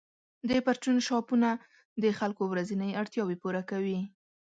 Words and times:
د 0.49 0.51
پرچون 0.65 0.97
شاپونه 1.07 1.49
د 2.03 2.05
خلکو 2.19 2.43
ورځنۍ 2.51 2.91
اړتیاوې 3.01 3.35
پوره 3.41 3.61
کوي. 3.69 3.99